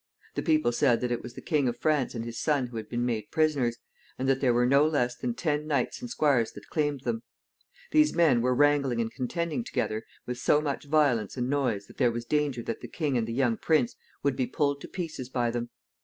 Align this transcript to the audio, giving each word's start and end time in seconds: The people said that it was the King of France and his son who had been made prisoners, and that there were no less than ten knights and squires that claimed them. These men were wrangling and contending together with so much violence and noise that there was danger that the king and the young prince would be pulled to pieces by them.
The 0.33 0.41
people 0.41 0.71
said 0.71 0.99
that 1.01 1.11
it 1.11 1.21
was 1.21 1.35
the 1.35 1.43
King 1.43 1.67
of 1.67 1.77
France 1.77 2.15
and 2.15 2.25
his 2.25 2.39
son 2.39 2.65
who 2.65 2.77
had 2.77 2.89
been 2.89 3.05
made 3.05 3.29
prisoners, 3.29 3.77
and 4.17 4.27
that 4.27 4.41
there 4.41 4.51
were 4.51 4.65
no 4.65 4.83
less 4.87 5.15
than 5.15 5.35
ten 5.35 5.67
knights 5.67 6.01
and 6.01 6.09
squires 6.09 6.53
that 6.53 6.69
claimed 6.69 7.01
them. 7.01 7.21
These 7.91 8.15
men 8.15 8.41
were 8.41 8.55
wrangling 8.55 8.99
and 8.99 9.13
contending 9.13 9.63
together 9.63 10.03
with 10.25 10.39
so 10.39 10.59
much 10.59 10.85
violence 10.85 11.37
and 11.37 11.51
noise 11.51 11.85
that 11.85 11.97
there 11.97 12.11
was 12.11 12.25
danger 12.25 12.63
that 12.63 12.81
the 12.81 12.87
king 12.87 13.15
and 13.15 13.27
the 13.27 13.31
young 13.33 13.57
prince 13.57 13.95
would 14.23 14.35
be 14.35 14.47
pulled 14.47 14.81
to 14.81 14.87
pieces 14.87 15.29
by 15.29 15.51
them. 15.51 15.69